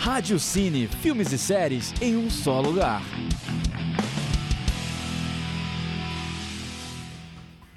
[0.00, 3.02] Rádio Cine, filmes e séries em um só lugar.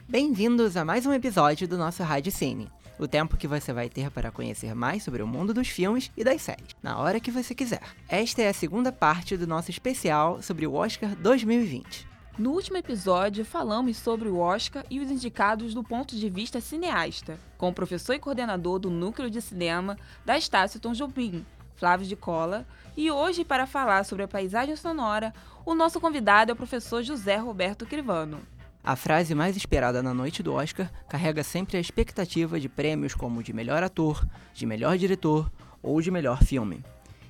[0.08, 2.70] Bem-vindos a mais um episódio do nosso Rádio Cine.
[2.98, 6.24] O tempo que você vai ter para conhecer mais sobre o mundo dos filmes e
[6.24, 7.84] das séries, na hora que você quiser.
[8.08, 12.08] Esta é a segunda parte do nosso especial sobre o Oscar 2020.
[12.38, 17.38] No último episódio, falamos sobre o Oscar e os indicados do ponto de vista cineasta,
[17.58, 21.46] com o professor e coordenador do Núcleo de Cinema da Estácio Tom Jobim,
[21.84, 22.66] Flávio de Cola,
[22.96, 25.34] e hoje, para falar sobre a paisagem sonora,
[25.66, 28.40] o nosso convidado é o professor José Roberto Crivano.
[28.82, 33.44] A frase mais esperada na noite do Oscar carrega sempre a expectativa de prêmios como
[33.44, 36.82] de melhor ator, de melhor diretor ou de melhor filme.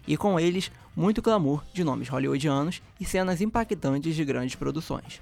[0.06, 5.20] E com eles, muito clamor de nomes hollywoodianos e cenas impactantes de grandes produções.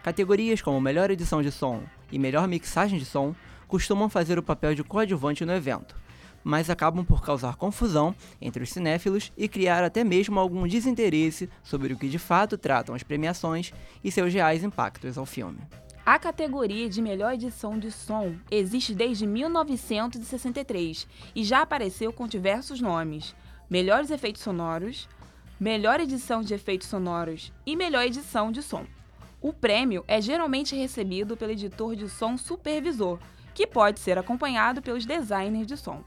[0.00, 1.82] Categorias como melhor edição de som
[2.12, 3.34] e melhor mixagem de som
[3.66, 5.96] costumam fazer o papel de coadjuvante no evento,
[6.42, 11.92] mas acabam por causar confusão entre os cinéfilos e criar até mesmo algum desinteresse sobre
[11.92, 15.60] o que de fato tratam as premiações e seus reais impactos ao filme.
[16.04, 22.80] A categoria de melhor edição de som existe desde 1963 e já apareceu com diversos
[22.80, 23.34] nomes:
[23.68, 25.08] melhores efeitos sonoros,
[25.58, 28.86] melhor edição de efeitos sonoros e melhor edição de som.
[29.42, 33.18] O prêmio é geralmente recebido pelo editor de som supervisor,
[33.54, 36.02] que pode ser acompanhado pelos designers de som.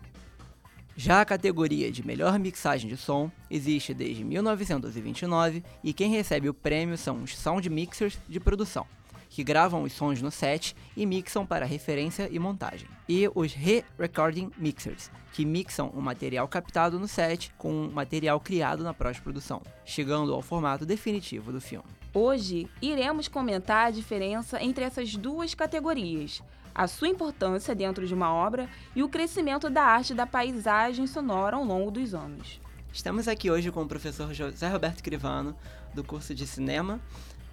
[0.96, 6.54] Já a categoria de melhor mixagem de som existe desde 1929 e quem recebe o
[6.54, 8.86] prêmio são os sound mixers de produção,
[9.28, 14.52] que gravam os sons no set e mixam para referência e montagem, e os re-recording
[14.56, 20.32] mixers, que mixam o material captado no set com o material criado na pós-produção, chegando
[20.32, 21.90] ao formato definitivo do filme.
[22.14, 28.34] Hoje iremos comentar a diferença entre essas duas categorias, a sua importância dentro de uma
[28.34, 32.60] obra e o crescimento da arte da paisagem sonora ao longo dos anos.
[32.92, 35.56] Estamos aqui hoje com o professor José Roberto Crivano,
[35.94, 37.00] do curso de cinema.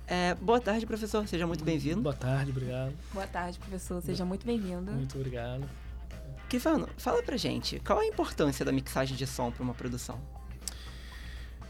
[0.06, 2.02] É, boa tarde, professor, seja muito bem-vindo.
[2.02, 2.92] Boa tarde, obrigado.
[3.12, 4.90] Boa tarde, professor, seja muito bem-vindo.
[4.90, 5.64] Muito obrigado.
[6.48, 10.20] Crivano, fala pra gente, qual a importância da mixagem de som para uma produção?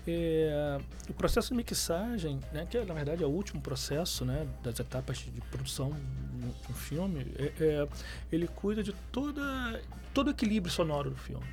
[0.07, 0.79] É,
[1.09, 4.79] o processo de mixagem, né, que é, na verdade é o último processo né, das
[4.81, 7.89] etapas de produção de um filme, é, é,
[8.33, 9.81] ele cuida de toda,
[10.15, 11.47] todo o equilíbrio sonoro do filme.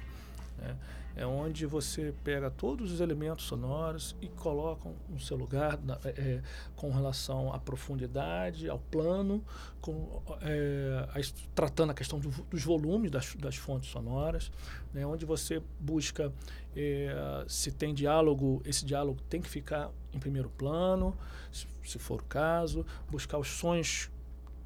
[0.60, 0.76] Né?
[1.18, 6.10] É onde você pega todos os elementos sonoros e coloca no seu lugar na, é,
[6.10, 6.42] é
[6.76, 9.44] com relação à profundidade, ao plano,
[9.82, 11.20] com, é, a,
[11.56, 14.52] tratando a questão do, dos volumes das, das fontes sonoras,
[14.94, 15.08] né?
[15.08, 16.32] onde você busca
[16.76, 21.18] é, se tem diálogo, esse diálogo tem que ficar em primeiro plano,
[21.52, 24.12] se, se for o caso, buscar os sons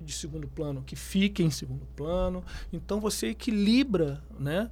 [0.01, 2.43] de segundo plano que fiquem em segundo plano.
[2.73, 4.69] Então você equilibra, né?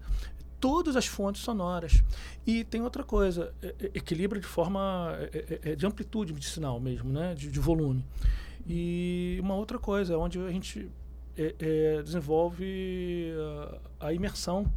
[0.59, 2.03] Todas as fontes sonoras.
[2.46, 6.46] E tem outra coisa, é, é, equilibra de forma é, é, é de amplitude de
[6.46, 7.34] sinal mesmo, né?
[7.34, 8.06] De, de, volume.
[8.68, 10.90] E uma outra coisa, onde a gente
[12.03, 13.31] desenvolve
[14.02, 14.69] a, a imersão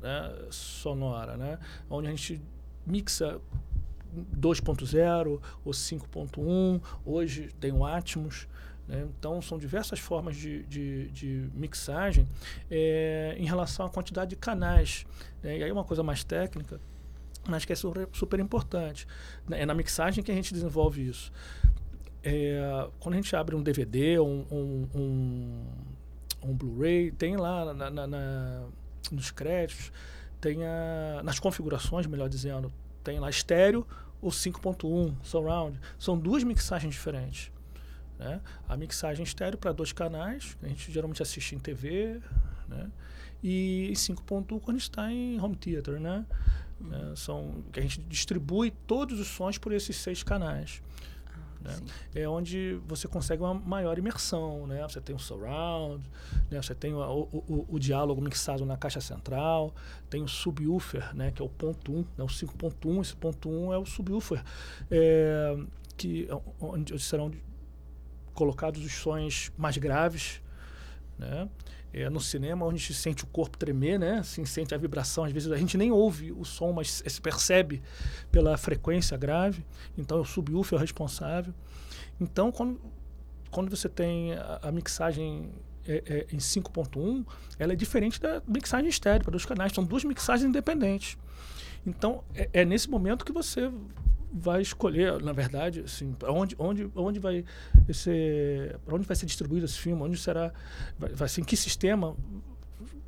[0.00, 0.32] né?
[0.50, 1.58] sonora, né?
[1.90, 2.40] Onde a gente
[2.86, 3.40] mixa
[4.38, 8.46] 2.0 ou 5.1, hoje tem o Atmos,
[8.86, 9.06] né?
[9.18, 12.28] Então, são diversas formas de, de, de mixagem
[12.70, 15.06] é, em relação à quantidade de canais.
[15.42, 15.58] Né?
[15.58, 16.80] E aí, uma coisa mais técnica,
[17.48, 19.06] mas que é super, super importante.
[19.48, 19.62] Né?
[19.62, 21.32] É na mixagem que a gente desenvolve isso.
[22.22, 25.64] É, quando a gente abre um DVD um, um, um,
[26.42, 28.66] um Blu-ray, tem lá na, na, na,
[29.10, 29.92] nos créditos,
[30.40, 32.72] tem a, nas configurações, melhor dizendo,
[33.02, 33.86] tem lá estéreo
[34.22, 35.78] ou 5.1, surround.
[35.98, 37.52] São duas mixagens diferentes.
[38.18, 38.40] Né?
[38.68, 42.20] A mixagem estéreo para dois canais, a gente geralmente assiste em TV,
[42.68, 42.90] né?
[43.42, 46.24] e 5.1 quando está em home theater, né?
[46.80, 47.12] Uhum.
[47.12, 50.82] É, são, que a gente distribui todos os sons por esses seis canais.
[51.60, 51.76] Né?
[52.14, 54.82] É onde você consegue uma maior imersão, né?
[54.82, 56.02] Você tem o surround,
[56.50, 56.60] né?
[56.60, 59.74] Você tem o, o, o, diálogo mixado na caixa central,
[60.10, 61.30] tem o subwoofer, né?
[61.30, 62.24] Que é o ponto 1, né?
[62.24, 64.42] o 5.1, esse ponto 1 é o subwoofer,
[64.90, 65.56] é,
[65.96, 66.28] que
[66.60, 67.30] onde serão
[68.34, 70.42] colocados os sons mais graves,
[71.18, 71.48] né?
[71.92, 74.18] É, no cinema, onde a gente sente o corpo tremer, né?
[74.18, 75.22] Assim, sente a vibração.
[75.22, 77.80] Às vezes a gente nem ouve o som, mas se percebe
[78.32, 79.64] pela frequência grave.
[79.96, 81.54] Então, o subwoofer é o responsável.
[82.20, 82.80] Então, quando,
[83.48, 85.52] quando você tem a, a mixagem
[85.86, 87.24] é, é, em 5.1,
[87.60, 89.72] ela é diferente da mixagem estéreo para dois canais.
[89.72, 91.16] São duas mixagens independentes.
[91.86, 93.70] Então, é, é nesse momento que você
[94.34, 97.44] vai escolher, na verdade, assim, onde, onde, onde vai
[97.92, 100.52] ser, para onde vai ser distribuído esse filme, onde será,
[100.98, 102.16] vai, vai ser em que sistema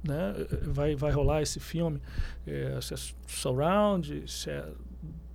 [0.06, 2.00] né, vai, vai rolar esse filme,
[2.46, 2.96] é, se é
[3.26, 4.64] surround, se é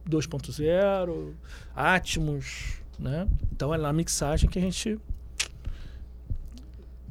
[0.09, 1.33] 2.0,
[1.75, 3.27] Atmos, né?
[3.51, 4.97] Então é na mixagem que a gente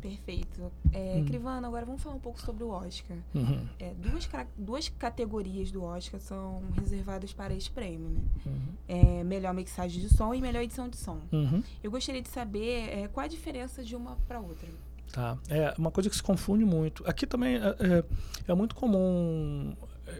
[0.00, 0.72] Perfeito.
[0.92, 1.24] É, Hum.
[1.24, 3.16] Crivano, agora vamos falar um pouco sobre o Oscar.
[3.34, 8.20] Uhum, É, duas, duas categorias do Oscar são reservadas para esse prêmio, né?
[8.46, 11.18] uhum, É, melhor mixagem de som e melhor edição de som.
[11.32, 11.62] uhum.
[11.82, 14.68] Eu gostaria de saber é, qual a diferença de uma para outra.
[15.12, 15.36] Tá.
[15.48, 17.02] É uma coisa que se confunde muito.
[17.08, 18.04] Aqui também é, é,
[18.48, 19.74] é muito comum,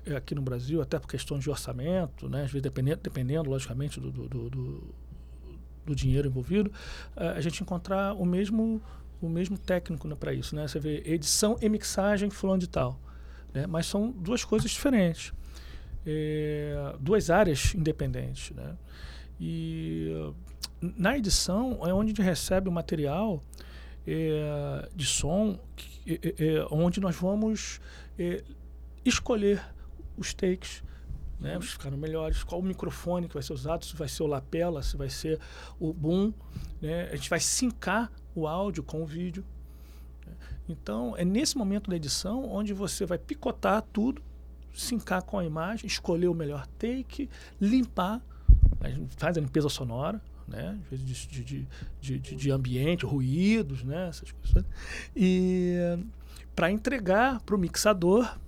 [0.05, 2.39] é, aqui no Brasil, até por questões de orçamento, né?
[2.45, 4.95] às vezes dependendo, dependendo logicamente, do, do, do, do-
[5.95, 6.71] dinheiro envolvido,
[7.17, 8.81] a gente encontrar o mesmo,
[9.21, 10.55] o mesmo técnico né, para isso.
[10.55, 10.67] Né?
[10.67, 12.99] Você vê edição e mixagem fulano de tal.
[13.53, 13.67] Né?
[13.67, 15.33] Mas são duas coisas diferentes.
[16.07, 18.51] É, duas áreas independentes.
[18.57, 18.77] Né?
[19.39, 20.33] E
[20.81, 23.43] na edição é onde a gente recebe o material
[24.07, 27.81] é, de som que- é, é, onde nós vamos
[28.19, 28.43] é,
[29.05, 29.63] escolher
[30.17, 30.83] os takes,
[31.39, 34.27] né, os ficaram melhores, qual o microfone que vai ser usado, se vai ser o
[34.27, 35.39] lapela, se vai ser
[35.79, 36.33] o boom,
[36.81, 39.45] né, a gente vai sincar o áudio com o vídeo.
[40.69, 44.23] Então, é nesse momento da edição onde você vai picotar tudo,
[44.73, 47.29] sincar com a imagem, escolher o melhor take,
[47.61, 48.21] limpar,
[49.17, 50.79] faz a limpeza sonora, né?
[50.91, 51.67] De, de,
[52.01, 54.09] de, de ambiente, ruídos, né?
[54.09, 54.65] Essas coisas.
[55.15, 55.77] E
[56.55, 58.39] para entregar para o mixador,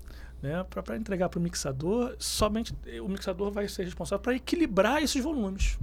[0.41, 0.65] né?
[0.65, 5.79] Para entregar para o mixador, somente o mixador vai ser responsável para equilibrar esses volumes.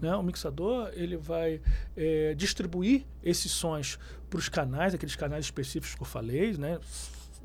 [0.00, 0.14] Né?
[0.14, 1.60] O mixador ele vai
[1.96, 3.98] eh, distribuir esses sons
[4.28, 6.78] para os canais, aqueles canais específicos que eu falei, né?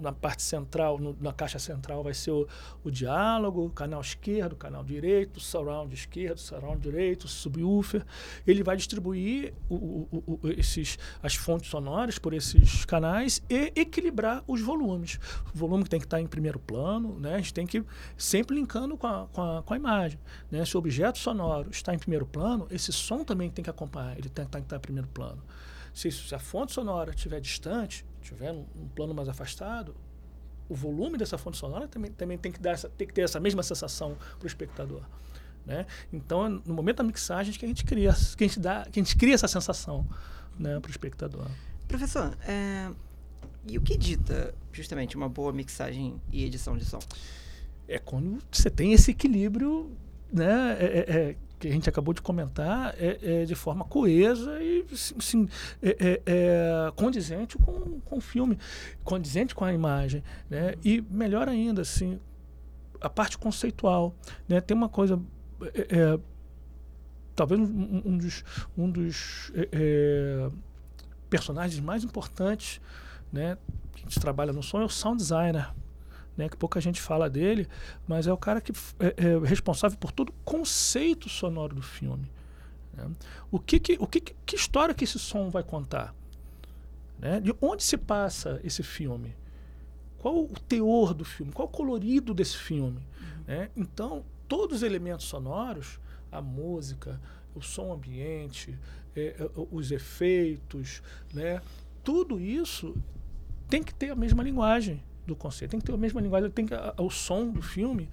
[0.01, 2.47] Na parte central, no- na caixa central vai ser o,
[2.83, 8.03] o diálogo, canal esquerdo, canal direito, surround esquerdo, surround direito, subwoofer.
[8.45, 14.59] Ele vai distribuir o- o- esses, as fontes sonoras por esses canais e equilibrar os
[14.61, 15.19] volumes.
[15.53, 17.35] O volume tem que estar em primeiro plano, né?
[17.35, 17.83] a gente tem que
[18.17, 20.19] sempre linkando com a, com a, com a imagem.
[20.49, 20.65] Né?
[20.65, 24.29] Se o objeto sonoro está em primeiro plano, esse som também tem que acompanhar, ele
[24.29, 25.41] tem que estar em primeiro plano.
[25.93, 29.95] Se, se a fonte sonora estiver distante, estiver num, num plano mais afastado,
[30.69, 33.39] o volume dessa fonte sonora também, também tem, que dar essa, tem que ter essa
[33.39, 35.01] mesma sensação para o espectador.
[35.65, 35.85] Né?
[36.11, 39.03] Então, no momento da mixagem que a gente cria, que a gente dá, que a
[39.03, 40.07] gente cria essa sensação
[40.57, 41.45] né, para o espectador.
[41.87, 42.89] Professor, é,
[43.67, 46.99] e o que dita justamente uma boa mixagem e edição de som?
[47.91, 49.91] é quando você tem esse equilíbrio,
[50.31, 54.61] né, é- é- é, que a gente acabou de comentar, é, é de forma coesa
[54.61, 55.47] e sim,
[55.81, 58.57] é, é- é condizente com, com o filme,
[59.03, 62.19] condizente com a imagem, né, e melhor ainda, assim,
[62.99, 64.15] a parte conceitual,
[64.49, 65.21] né, tem uma coisa,
[65.75, 66.19] é, é,
[67.35, 68.43] talvez um, um dos,
[68.75, 69.51] um dos
[71.29, 72.81] personagens mais importantes,
[73.31, 73.55] né,
[73.93, 75.71] que a gente trabalha no som é o sound designer,
[76.41, 77.67] né, que pouca gente fala dele,
[78.07, 82.31] mas é o cara que é, é responsável por todo o conceito sonoro do filme.
[82.93, 83.07] né?
[83.51, 86.15] O que que, o que que história que esse som vai contar?
[87.19, 87.39] Né?
[87.39, 89.35] De onde se passa esse filme?
[90.17, 91.51] Qual o teor do filme?
[91.51, 93.05] Qual o colorido desse filme?
[93.45, 93.69] né?
[93.77, 95.99] Então, todos os elementos sonoros,
[96.31, 97.21] a música,
[97.53, 98.75] o som ambiente,
[99.15, 101.03] é, é, os efeitos,
[101.33, 101.61] né?
[102.03, 102.95] tudo isso
[103.69, 106.65] tem que ter a mesma linguagem do conceito, tem que ter a mesma linguagem, tem
[106.65, 108.09] que, a- o som do filme,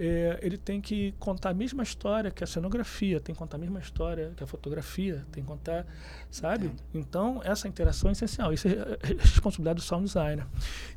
[0.00, 3.60] é, ele tem que contar a mesma história que a cenografia, tem que contar a
[3.60, 5.84] mesma história que a fotografia, tem que contar,
[6.30, 6.66] sabe?
[6.66, 6.82] Entendo.
[6.94, 10.46] Então, essa interação é essencial, isso é é responsabilidade do sound designer.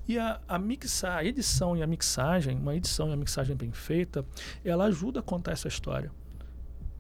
[0.08, 3.72] E a, a mixar, a edição e a mixagem, uma edição e a mixagem bem
[3.72, 4.24] feita,
[4.64, 6.12] ela ajuda a contar essa história.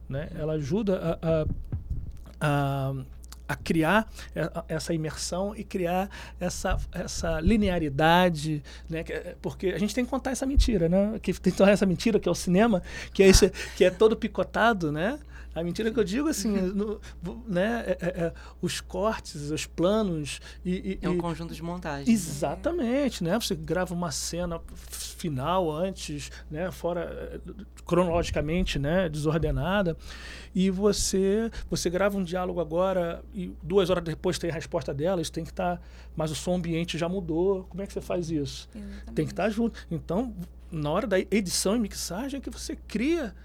[0.09, 0.27] Né?
[0.33, 1.45] Ela ajuda a, a,
[2.41, 2.93] a,
[3.51, 9.03] a criar a- essa imersão e criar essa, essa linearidade, né?
[9.09, 11.19] É- porque a gente tem que contar essa mentira, né?
[11.21, 12.81] Que tem que essa mentira que é o cinema,
[13.13, 15.19] que é, esse, que é todo picotado, né?
[15.53, 17.83] A mentira que eu digo, assim, no- vo- né?
[17.85, 22.05] É- é- é os cortes, os planos e, e- É um e- conjunto de montagem.
[22.07, 22.11] né?
[22.13, 23.37] Exatamente, né?
[23.39, 26.71] Você grava uma cena final antes, né?
[26.71, 27.01] Fora
[27.45, 27.51] eh,
[27.85, 29.09] cronologicamente, né?
[29.09, 29.97] Desordenada
[30.55, 35.21] e você você grava um diálogo agora e duas horas depois tem a resposta dela.
[35.21, 35.81] Isso tem que estar,
[36.15, 37.65] mas o som ambiente já mudou.
[37.65, 38.69] Como é que você faz isso?
[38.73, 39.13] Exatamente.
[39.13, 39.85] Tem que estar junto.
[39.91, 40.33] Então,
[40.71, 43.35] na hora da edição e mixagem é que você cria,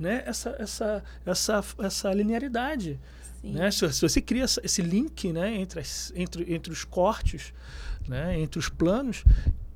[0.00, 0.22] né?
[0.26, 2.98] Essa essa essa essa linearidade.
[3.44, 3.70] Né?
[3.70, 7.54] Se, se você cria essa- esse link né, entre, as- entre, entre os cortes,
[8.06, 9.24] né, entre os planos,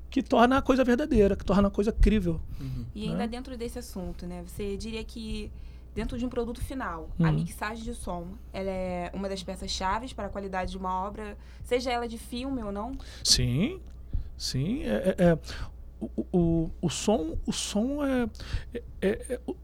[0.09, 2.39] que torna a coisa verdadeira, que torna a coisa crível.
[2.61, 2.85] Uhum.
[2.93, 3.27] E ainda né?
[3.27, 4.43] dentro desse assunto, né?
[4.45, 5.51] Você diria que
[5.95, 7.33] dentro de um produto final, a Uhum.
[7.33, 11.35] mixagem de som, ela é uma das peças chaves para a qualidade de uma obra,
[11.63, 12.91] seja ela de filme ou não?
[13.23, 13.79] Sim,
[14.37, 15.37] Sim, é, é- é-
[15.99, 18.29] o, o, o som, o som é,
[18.73, 19.55] é- é- é o-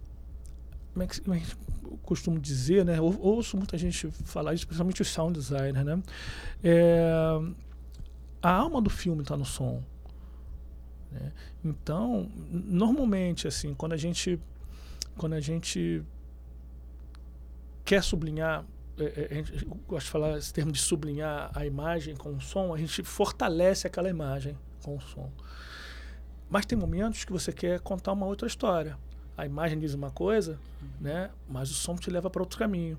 [0.94, 1.46] como é que como é que
[1.84, 3.00] eu costumo dizer, né?
[3.02, 6.02] Ou- ouço muita gente falar isso, principalmente os sound designers, né?
[6.64, 7.12] É,
[8.42, 9.84] a alma do filme está no som.
[11.12, 11.32] né?
[11.64, 14.40] Então, normalmente, assim, quando a gente
[15.18, 16.04] quando a gente
[17.84, 18.66] quer sublinhar
[18.98, 22.74] é, é, eu gosto de falar esse termo de sublinhar a imagem com o som,
[22.74, 25.32] a gente fortalece aquela imagem com o som.
[26.50, 28.98] Mas tem momentos que você quer contar uma outra história.
[29.42, 30.60] A imagem diz uma coisa,
[31.00, 31.30] né?
[31.50, 32.98] Mas o som te leva para outro caminho,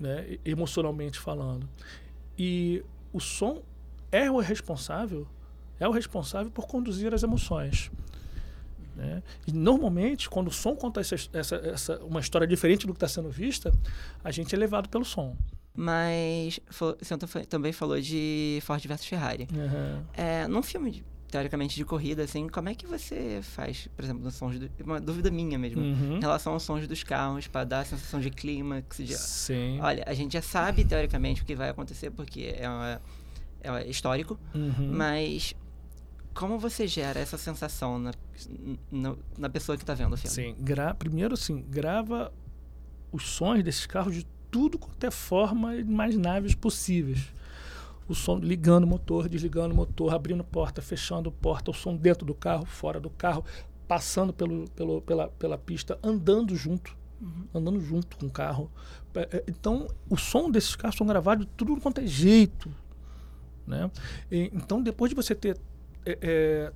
[0.00, 0.38] né?
[0.44, 1.68] Emocionalmente falando.
[2.38, 2.82] E
[3.12, 3.62] o som
[4.10, 5.26] é o responsável,
[5.78, 7.90] é o responsável por conduzir as emoções.
[8.96, 9.22] Né?
[9.46, 13.08] E normalmente, quando o som conta essa, essa, essa, uma história diferente do que está
[13.08, 13.72] sendo vista,
[14.22, 15.36] a gente é levado pelo som.
[15.76, 19.46] Mas você tam- também falou de Ford versus Ferrari.
[20.14, 24.22] É, num filme, de- teoricamente, de corrida, assim, como é que você faz, por exemplo,
[24.22, 24.56] nos sons...
[24.56, 25.82] Do, uma dúvida minha mesmo.
[25.82, 26.18] Uhum.
[26.18, 29.16] Em relação aos sons dos carros, para dar a sensação de clímax, de...
[29.18, 29.80] Sim.
[29.80, 33.00] Olha, a gente já sabe, teoricamente, o que vai acontecer, porque é, uma-
[33.64, 34.92] é histórico, Uhum.
[34.92, 35.54] mas
[36.32, 38.12] como você gera essa sensação na,
[38.92, 40.34] na, na pessoa que tá vendo o filme?
[40.34, 42.32] Sim, gra primeiro assim, grava
[43.10, 47.26] os sons desses carros de tudo quanto é forma imagináveis possíveis.
[48.08, 52.26] O som ligando o motor, desligando o motor, abrindo porta, fechando porta, o som dentro
[52.26, 53.44] do carro, fora do carro,
[53.88, 56.96] passando pelo, pelo, pela, pela pista, andando junto,
[57.54, 58.70] andando junto com o carro.
[59.14, 62.70] É, é, Então, o som desses carros são gravados de tudo quanto é jeito.
[63.66, 63.90] Né?
[64.30, 65.58] E, então, depois de você ter
[66.06, 66.72] é, é,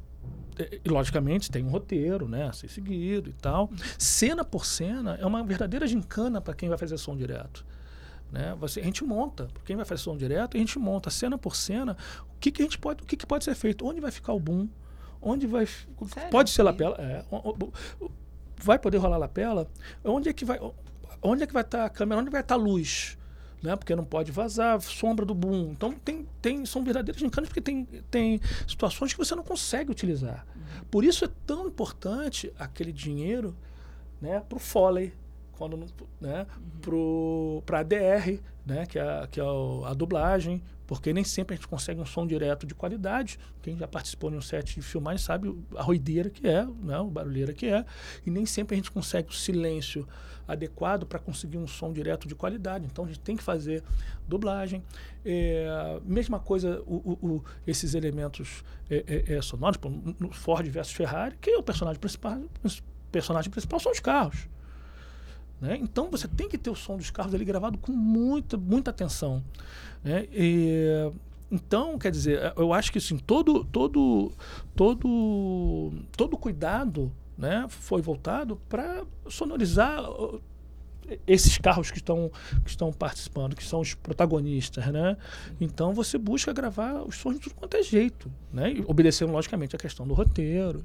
[0.58, 3.70] é, e, logicamente tem um roteiro, né, a ser seguido e tal.
[3.99, 7.64] Cena por cena é uma verdadeira gincana para quem vai fazer som direto.
[8.30, 8.54] Né?
[8.61, 11.97] Você, a gente monta, quem vai fazer som direto, a gente monta cena por cena
[12.35, 14.32] o que, que a gente pode, o que, que pode ser feito, onde vai ficar
[14.32, 14.68] o boom,
[15.20, 16.30] onde vai, Sério?
[16.30, 17.25] pode ser lapela, é,
[18.62, 19.68] vai poder rolar lapela,
[20.04, 20.61] onde é que vai,
[21.23, 23.16] onde é que vai estar a câmera, onde vai estar a luz,
[23.62, 23.75] né?
[23.76, 25.73] Porque não pode vazar, sombra do boom.
[25.73, 30.47] Então tem, tem são verdadeiras gincanas porque tem, tem situações que você não consegue utilizar.
[30.90, 33.56] Por isso é tão importante aquele dinheiro,
[34.20, 35.12] né, para o Foley,
[35.59, 35.77] quando
[36.21, 36.47] né,
[37.67, 39.45] para a DR, né, que é, que é
[39.87, 43.38] a dublagem, porque nem sempre a gente consegue um som direto de qualidade.
[43.61, 47.09] Quem já participou de um set de filmagem sabe a roideira que é, né, o
[47.11, 47.85] barulheira que é,
[48.25, 50.07] e nem sempre a gente consegue o silêncio
[50.47, 52.87] adequado para conseguir um som direto de qualidade.
[52.87, 53.83] Então a gente tem que fazer
[54.27, 54.83] dublagem.
[55.25, 59.79] É, mesma coisa, o, o- o- esses elementos é, é, é, sonoros,
[60.19, 62.38] no Ford versus Ferrari, quem é o personagem principal?
[62.38, 64.49] O personagem principal são os carros.
[65.61, 65.77] Né?
[65.81, 69.43] Então você tem que ter o som dos carros ali gravado com muita, muita atenção.
[70.05, 70.27] né?
[70.33, 71.11] E,
[71.50, 74.33] então, quer dizer, eu acho que assim, todo, todo,
[74.77, 80.38] todo, todo cuidado né, foi voltado para sonorizar ó,
[81.27, 82.31] esses carros que estão,
[82.62, 85.17] que estão participando, que são os protagonistas, né?
[85.59, 88.75] Então você busca gravar os sons de tudo quanto é jeito, né?
[88.87, 90.85] Obedecendo, logicamente, a questão do roteiro.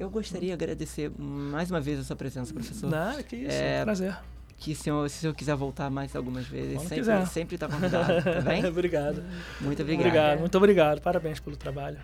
[0.00, 2.88] Eu gostaria de agradecer mais uma vez a sua presença, professor.
[2.88, 4.16] Nada, que isso, É, é um prazer.
[4.56, 7.26] Que se eu, se o senhor quiser voltar mais algumas vezes, Quando sempre, quiser.
[7.26, 8.64] sempre tá convidado, tá bem?
[8.64, 9.22] obrigado.
[9.60, 10.06] Muito obrigado.
[10.06, 11.00] Obrigado, muito obrigado.
[11.02, 11.98] Parabéns pelo trabalho.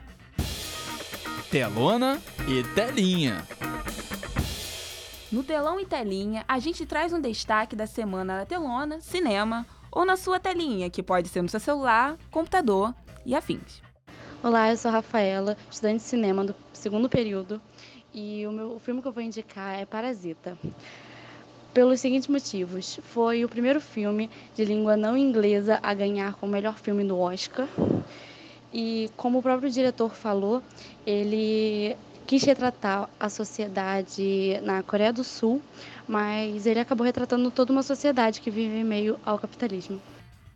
[1.50, 3.42] Telona e telinha.
[5.32, 10.04] No telão e telinha, a gente traz um destaque da semana na telona, cinema ou
[10.04, 13.80] na sua telinha, que pode ser no seu celular, computador e afins.
[14.42, 17.60] Olá, eu sou a Rafaela, estudante de cinema do segundo período,
[18.16, 20.56] e o meu o filme que eu vou indicar é Parasita.
[21.74, 26.78] Pelos seguintes motivos: foi o primeiro filme de língua não inglesa a ganhar como melhor
[26.78, 27.68] filme no Oscar.
[28.72, 30.62] E como o próprio diretor falou,
[31.06, 31.94] ele
[32.26, 35.62] quis retratar a sociedade na Coreia do Sul,
[36.08, 40.00] mas ele acabou retratando toda uma sociedade que vive em meio ao capitalismo.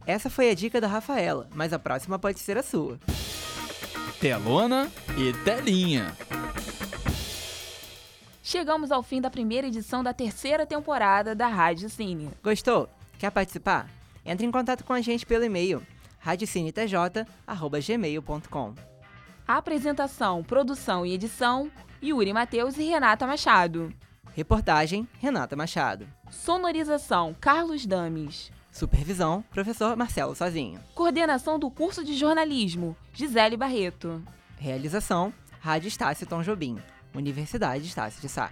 [0.07, 2.99] Essa foi a dica da Rafaela, mas a próxima pode ser a sua.
[4.19, 6.15] Telona e telinha.
[8.51, 12.33] Chegamos ao fim da primeira edição da terceira temporada da Rádio Cine.
[12.43, 12.91] Gostou?
[13.17, 13.89] Quer participar?
[14.27, 15.87] Entre em contato com a gente pelo e-mail
[16.19, 18.75] radiocinetj@gmail.com.
[19.47, 21.71] Apresentação, produção e edição:
[22.03, 23.95] Yuri Matheus e Renata Machado.
[24.35, 26.09] Reportagem Renata Machado.
[26.29, 28.51] Sonorização: Carlos Dames.
[28.73, 30.81] Supervisão Professor Marcelo Sozinho.
[30.97, 34.21] Coordenação do curso de jornalismo: Gisele Barreto.
[34.59, 36.81] Realização Rádio Estácio Tom Jobim.
[37.15, 38.51] Universidade Estácio de Sá.